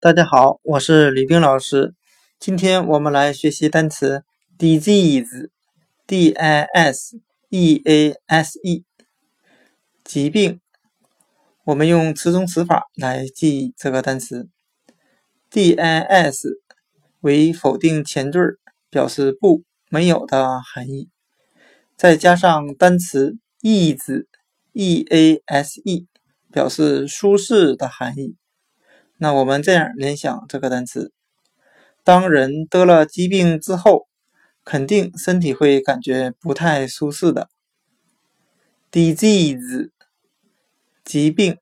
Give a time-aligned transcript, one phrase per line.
[0.00, 1.92] 大家好，我是李冰老师。
[2.38, 4.22] 今天我们来学习单词
[4.56, 8.84] disease，d i s e a s e，
[10.04, 10.60] 疾病。
[11.64, 14.48] 我们用词中词法来记忆这个单词。
[15.50, 16.62] d i s
[17.18, 21.08] 为否定前缀，表示不、没有的含义。
[21.96, 26.06] 再加上单词 ease，e a s e，
[26.52, 28.36] 表示舒适的含义。
[29.18, 31.12] 那我们这样联想这个单词：
[32.04, 34.06] 当人得了疾病之后，
[34.64, 37.48] 肯定身体会感觉不太舒适的。
[38.90, 39.90] disease，
[41.04, 41.58] 疾病。